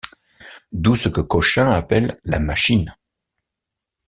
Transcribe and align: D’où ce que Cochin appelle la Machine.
D’où 0.71 0.95
ce 0.95 1.09
que 1.09 1.21
Cochin 1.21 1.69
appelle 1.69 2.19
la 2.25 2.39
Machine. 2.39 2.95